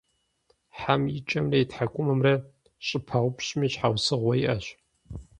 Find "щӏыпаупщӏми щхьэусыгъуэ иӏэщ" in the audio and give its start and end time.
2.87-4.65